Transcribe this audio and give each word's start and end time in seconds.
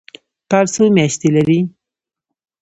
کال 0.51 0.65
څو 0.73 0.81
میاشتې 0.95 1.29
لري؟ 1.35 1.59